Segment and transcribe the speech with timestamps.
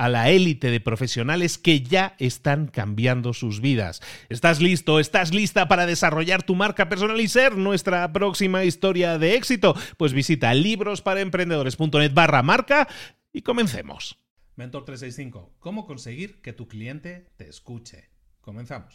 [0.00, 4.00] a la élite de profesionales que ya están cambiando sus vidas.
[4.30, 4.98] ¿Estás listo?
[4.98, 9.74] ¿Estás lista para desarrollar tu marca personal y ser nuestra próxima historia de éxito?
[9.98, 12.88] Pues visita librosparaemprendedores.net barra marca
[13.30, 14.18] y comencemos.
[14.56, 18.08] Mentor 365, ¿cómo conseguir que tu cliente te escuche?
[18.40, 18.94] Comenzamos.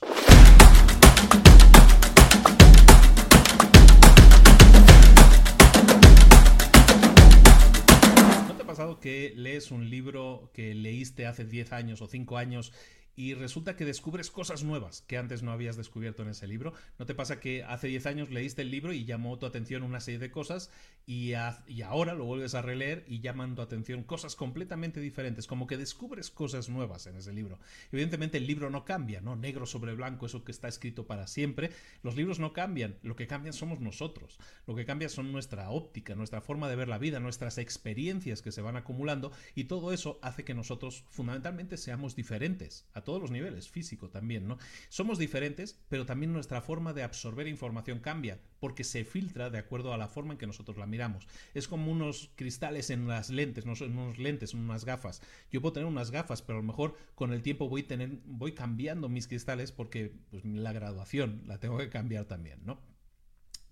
[9.05, 12.73] Que lees un libro que leíste hace 10 años o 5 años
[13.15, 16.73] y resulta que descubres cosas nuevas que antes no habías descubierto en ese libro.
[16.99, 19.99] ¿No te pasa que hace 10 años leíste el libro y llamó tu atención una
[19.99, 20.71] serie de cosas
[21.05, 21.33] y,
[21.67, 25.77] y, ahora lo vuelves a releer y llaman tu atención cosas completamente diferentes, como que
[25.77, 27.59] descubres cosas nuevas en ese libro?
[27.91, 29.35] Evidentemente el libro no cambia, ¿no?
[29.35, 31.69] Negro sobre blanco, eso que está escrito para siempre.
[32.01, 34.39] Los libros no cambian, lo que cambian somos nosotros.
[34.67, 38.51] Lo que cambia son nuestra óptica, nuestra forma de ver la vida, nuestras experiencias que
[38.51, 43.31] se van acumulando y todo eso hace que nosotros fundamentalmente seamos diferentes a todos los
[43.31, 44.57] niveles, físico también, ¿no?
[44.89, 49.93] Somos diferentes, pero también nuestra forma de absorber información cambia, porque se filtra de acuerdo
[49.93, 51.27] a la forma en que nosotros la miramos.
[51.53, 55.21] Es como unos cristales en las lentes, no son unos lentes, son unas gafas.
[55.51, 58.53] Yo puedo tener unas gafas, pero a lo mejor con el tiempo voy, tener, voy
[58.53, 62.81] cambiando mis cristales porque pues, la graduación la tengo que cambiar también, ¿no?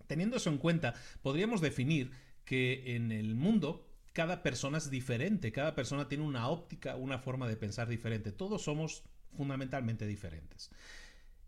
[0.08, 2.12] Teniendo eso en cuenta, podríamos definir
[2.46, 7.48] que en el mundo cada persona es diferente, cada persona tiene una óptica, una forma
[7.48, 8.32] de pensar diferente.
[8.32, 10.72] Todos somos fundamentalmente diferentes.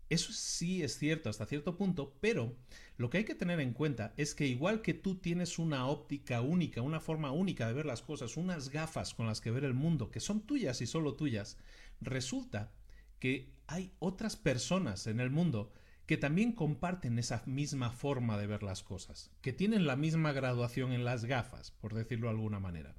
[0.08, 2.54] Eso sí es cierto hasta cierto punto, pero
[2.96, 6.42] lo que hay que tener en cuenta es que igual que tú tienes una óptica
[6.42, 9.74] única, una forma única de ver las cosas, unas gafas con las que ver el
[9.74, 11.58] mundo, que son tuyas y solo tuyas,
[12.00, 12.72] resulta
[13.18, 15.72] que hay otras personas en el mundo
[16.06, 20.92] que también comparten esa misma forma de ver las cosas, que tienen la misma graduación
[20.92, 22.94] en las gafas, por decirlo de alguna manera.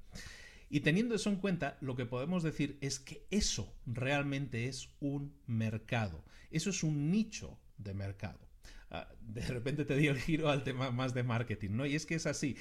[0.70, 5.34] Y teniendo eso en cuenta, lo que podemos decir es que eso realmente es un
[5.46, 6.24] mercado.
[6.50, 8.38] Eso es un nicho de mercado.
[8.90, 11.86] Ah, de repente te di el giro al tema más de marketing, ¿no?
[11.86, 12.56] Y es que es así.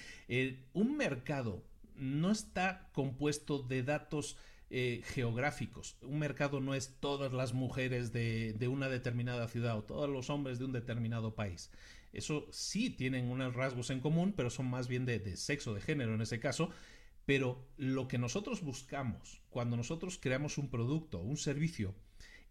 [0.73, 1.63] Un mercado
[1.95, 4.37] no está compuesto de datos
[4.69, 5.97] eh, geográficos.
[6.01, 10.59] Un mercado no es todas las mujeres de, una determinada ciudad o todos los hombres
[10.59, 11.71] de un determinado país.
[12.11, 15.81] Eso sí tienen unos rasgos en común, pero son más bien de, de sexo, de
[15.81, 16.71] género en ese caso,
[17.27, 21.93] pero lo que nosotros buscamos cuando nosotros creamos un producto un servicio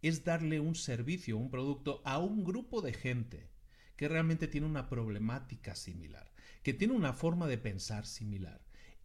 [0.03, 3.48] es darle un servicio, un producto a un grupo de gente
[3.97, 6.30] que realmente tiene una problemática similar,
[6.62, 8.60] que tiene una forma de pensar similar.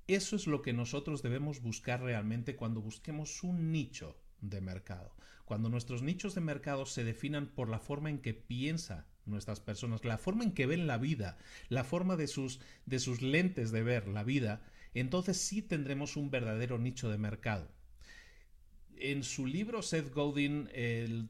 [0.08, 5.16] Eso es lo que nosotros debemos buscar realmente cuando busquemos un nicho de mercado.
[5.46, 10.04] Cuando nuestros nichos de mercado se definan por la forma en que piensan nuestras personas,
[10.04, 11.38] la forma en que ven la vida,
[11.70, 14.66] la forma de sus, de sus lentes de ver la vida,
[15.00, 17.70] entonces sí tendremos un verdadero nicho de mercado.
[18.98, 20.70] En su libro Seth Godin,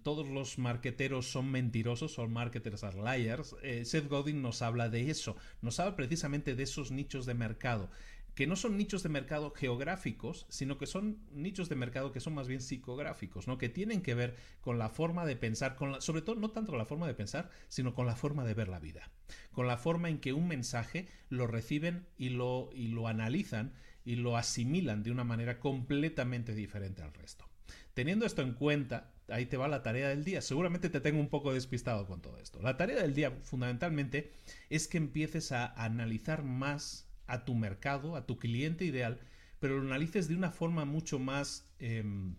[0.04, 5.10] todos los marqueteros son mentirosos, son marketers are liars, eh, Seth Godin nos habla de
[5.10, 7.90] eso, nos habla precisamente de esos nichos de mercado.
[8.36, 12.34] Que no son nichos de mercado geográficos, sino que son nichos de mercado que son
[12.34, 13.58] más bien psicográficos, ¿no?
[13.58, 16.72] Que tienen que ver con la forma de pensar, con la, sobre todo no tanto
[16.72, 19.12] con la forma de pensar, sino con la forma de ver la vida,
[19.52, 23.74] con la forma en que un mensaje lo reciben y lo, y lo analizan
[24.06, 27.48] y lo asimilan de una manera completamente diferente al resto.
[27.94, 30.42] Teniendo esto en cuenta, ahí te va la tarea del día.
[30.42, 32.62] Seguramente te tengo un poco despistado con todo esto.
[32.62, 34.32] La tarea del día, fundamentalmente,
[34.70, 39.20] es que empieces a analizar más a tu mercado, a tu cliente ideal,
[39.60, 42.36] pero lo analices de una forma mucho más, em,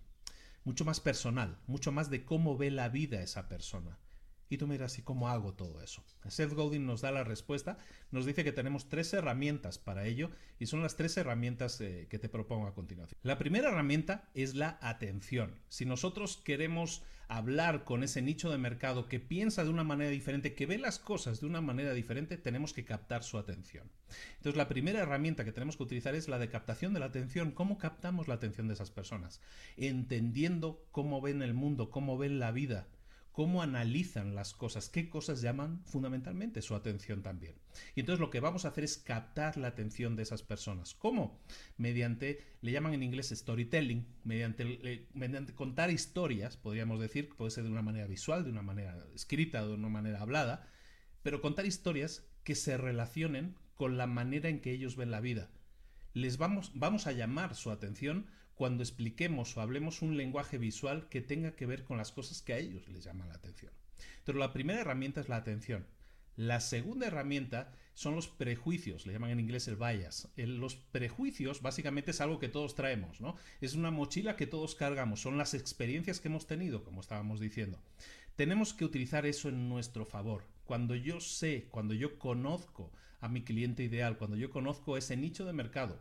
[0.64, 3.98] mucho más personal, mucho más de cómo ve la vida esa persona.
[4.52, 6.04] Y tú miras, ¿y cómo hago todo eso?
[6.28, 7.78] Seth Godin nos da la respuesta,
[8.10, 12.18] nos dice que tenemos tres herramientas para ello y son las tres herramientas eh, que
[12.18, 13.18] te propongo a continuación.
[13.22, 15.58] La primera herramienta es la atención.
[15.70, 20.54] Si nosotros queremos hablar con ese nicho de mercado que piensa de una manera diferente,
[20.54, 23.90] que ve las cosas de una manera diferente, tenemos que captar su atención.
[24.36, 27.52] Entonces la primera herramienta que tenemos que utilizar es la de captación de la atención.
[27.52, 29.40] ¿Cómo captamos la atención de esas personas?
[29.78, 32.86] Entendiendo cómo ven el mundo, cómo ven la vida
[33.32, 37.54] cómo analizan las cosas, qué cosas llaman fundamentalmente su atención también.
[37.94, 40.94] Y entonces lo que vamos a hacer es captar la atención de esas personas.
[40.94, 41.42] ¿Cómo?
[41.78, 47.82] Mediante, le llaman en inglés storytelling, mediante, contar historias, podríamos decir, puede ser de una
[47.82, 50.68] manera visual, de una manera escrita, de una manera hablada,
[51.22, 55.50] pero contar historias que se relacionen con la manera en que ellos ven la vida.
[56.12, 58.26] Les vamos, vamos a llamar su atención
[58.62, 62.52] cuando expliquemos o hablemos un lenguaje visual que tenga que ver con las cosas que
[62.52, 63.72] a ellos les llaman la atención.
[64.24, 65.84] Pero la primera herramienta es la atención.
[66.36, 70.28] La segunda herramienta son los prejuicios, le llaman en inglés el bias.
[70.36, 73.34] los prejuicios básicamente es algo que todos traemos, ¿no?
[73.60, 77.82] Es una mochila que todos cargamos, son las experiencias que hemos tenido, como estábamos diciendo.
[78.36, 80.44] Tenemos que utilizar eso en nuestro favor.
[80.66, 85.44] Cuando yo sé, cuando yo conozco a mi cliente ideal, cuando yo conozco ese nicho
[85.44, 85.98] de mercado,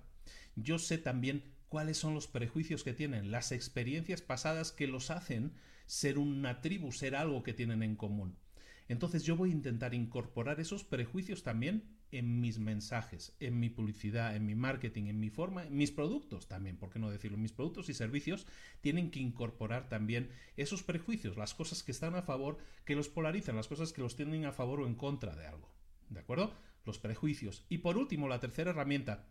[0.56, 5.54] yo sé también cuáles son los prejuicios que tienen, las experiencias pasadas que los hacen
[5.86, 8.36] ser una tribu, ser algo que tienen en común.
[8.90, 14.36] Entonces yo voy a intentar incorporar esos prejuicios también en mis mensajes, en mi publicidad,
[14.36, 17.38] en mi marketing, en mi forma, en mis productos también, ¿por qué no decirlo?
[17.38, 18.48] Mis productos y servicios
[18.82, 23.56] tienen que incorporar también esos prejuicios, las cosas que están a favor, que los polarizan,
[23.56, 25.74] las cosas que los tienen a favor o en contra de algo.
[26.10, 26.54] ¿De acuerdo?
[26.84, 27.64] Los prejuicios.
[27.70, 29.26] Y por último, la tercera herramienta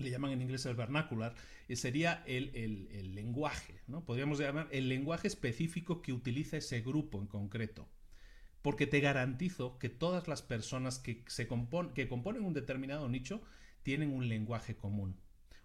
[0.00, 1.34] le llaman en inglés el vernacular,
[1.68, 4.04] eh, sería el, lenguaje, ¿no?
[4.04, 7.88] Podríamos llamar el lenguaje específico que utiliza ese grupo en concreto.
[8.62, 11.48] Porque te garantizo que todas las personas que, se
[11.94, 13.42] que componen un determinado nicho
[13.82, 15.16] tienen un lenguaje común.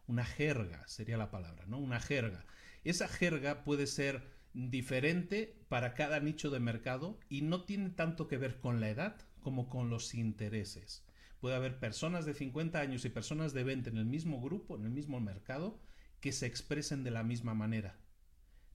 [0.07, 1.77] Una jerga sería la palabra, ¿no?
[1.77, 2.45] Una jerga.
[2.83, 4.23] Esa jerga puede ser
[4.53, 9.17] diferente para cada nicho de mercado y no tiene tanto que ver con la edad
[9.41, 11.04] como con los intereses
[11.45, 14.83] puede haber personas de 50 años y personas de 20 en el mismo grupo, en
[14.83, 15.79] el mismo mercado,
[16.19, 17.99] que se expresen de la misma manera.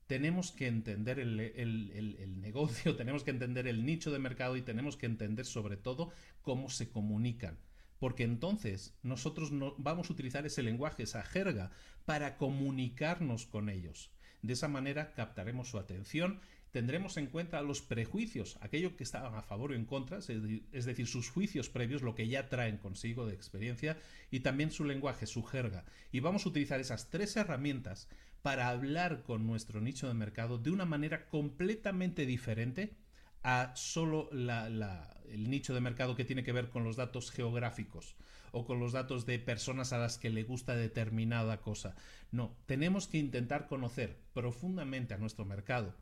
[0.07, 5.05] Tenemos que entender el, negocio, tenemos que entender el nicho de mercado y tenemos que
[5.05, 6.13] entender sobre todo
[6.43, 7.59] cómo se comunican.
[7.99, 11.71] Porque entonces nosotros no, vamos a utilizar ese lenguaje, esa jerga,
[12.05, 14.11] para comunicarnos con ellos.
[14.43, 16.39] De esa manera captaremos su atención
[16.71, 21.07] tendremos en cuenta los prejuicios, aquello que estaban a favor o en contra, es decir,
[21.07, 23.97] sus juicios previos, lo que ya traen consigo de experiencia,
[24.29, 25.85] y también su lenguaje, su jerga.
[26.11, 28.07] Y vamos a utilizar esas tres herramientas
[28.41, 32.95] para hablar con nuestro nicho de mercado de una manera completamente diferente
[33.43, 38.15] a solo el nicho de mercado que tiene que ver con los datos geográficos
[38.51, 41.95] o con los datos de personas a las que le gusta determinada cosa.
[42.31, 45.95] No, tenemos que intentar conocer profundamente a nuestro mercado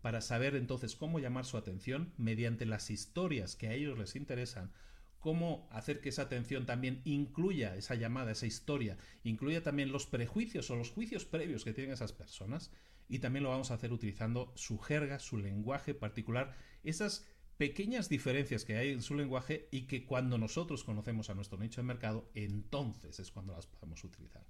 [0.00, 4.72] para saber entonces cómo llamar su atención mediante las historias que a ellos les interesan,
[5.18, 10.70] cómo hacer que esa atención también incluya esa llamada, esa historia, incluya también los prejuicios
[10.70, 12.70] o los juicios previos que tienen esas personas
[13.08, 17.26] y también lo vamos a hacer utilizando su jerga, su lenguaje particular, esas
[17.56, 21.80] pequeñas diferencias que hay en su lenguaje y que cuando nosotros conocemos a nuestro nicho
[21.80, 24.46] de mercado, entonces es cuando las podemos utilizar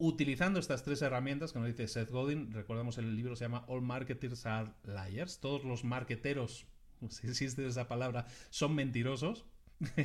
[0.00, 3.82] utilizando estas tres herramientas que nos dice Seth Godin, recordemos el libro se llama All
[3.82, 6.66] Marketers Are Liars, todos los marketeros,
[7.10, 9.44] si existe esa palabra, son mentirosos.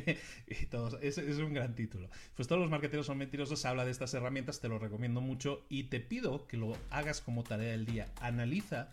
[0.48, 2.10] y todos, es, es, un gran título.
[2.36, 5.86] Pues todos los marketeros son mentirosos, habla de estas herramientas, te lo recomiendo mucho y
[5.86, 8.08] te pido que lo hagas como tarea del día.
[8.22, 8.90] Analiza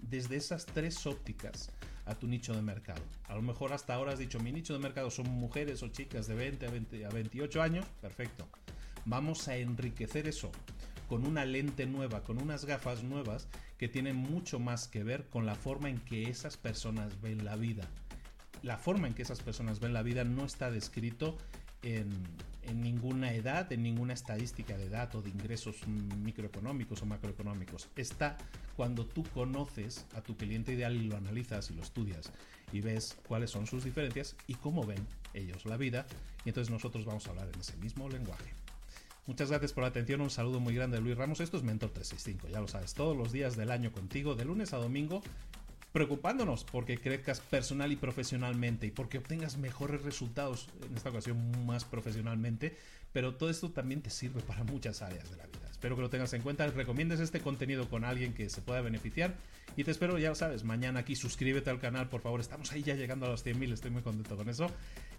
[0.00, 1.70] desde esas tres ópticas
[2.06, 3.02] a tu nicho de mercado.
[3.28, 6.26] A lo mejor hasta ahora has dicho, mi nicho de mercado son mujeres o chicas
[6.26, 8.48] de 20 a, 20 a 28 años, perfecto
[9.06, 10.52] vamos a enriquecer eso
[11.08, 13.48] con una lente nueva, con unas gafas nuevas
[13.78, 17.56] que tienen mucho más que ver con la forma en que esas personas ven la
[17.56, 17.88] vida.
[18.62, 21.36] la forma en que esas personas ven la vida no está descrito
[21.82, 22.10] en,
[22.74, 27.88] ninguna edad, en ninguna estadística de edad o de ingresos microeconómicos o macroeconómicos.
[27.94, 28.38] Está
[28.74, 32.32] cuando tú conoces a tu cliente ideal y lo analizas y lo estudias
[32.72, 36.06] y ves cuáles son sus diferencias y cómo ven ellos la vida.
[36.44, 38.65] Y entonces nosotros vamos a hablar en ese mismo lenguaje.
[39.26, 41.40] Muchas gracias por la atención, un saludo muy grande de Luis Ramos.
[41.40, 44.72] Esto es Mentor 365, ya lo sabes, todos los días del año contigo, de lunes
[44.72, 45.20] a domingo,
[45.90, 51.84] preocupándonos porque crezcas personal y profesionalmente y porque obtengas mejores resultados, en esta ocasión más
[51.84, 52.76] profesionalmente,
[53.12, 55.68] pero todo esto también te sirve para muchas áreas de la vida.
[55.72, 59.34] Espero que lo tengas en cuenta, recomiendes este contenido con alguien que se pueda beneficiar
[59.76, 62.94] y te espero, ya sabes, mañana aquí suscríbete al canal, por favor, estamos ahí ya
[62.94, 64.70] llegando a los 100.000, estoy muy contento con eso.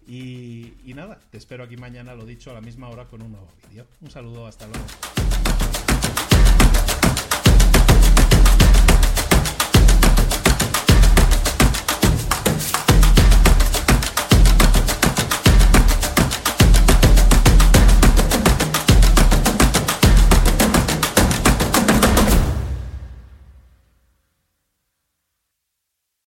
[0.07, 3.33] Y, y nada, te espero aquí mañana, lo dicho, a la misma hora con un
[3.33, 3.85] nuevo vídeo.
[4.01, 4.85] Un saludo, hasta luego.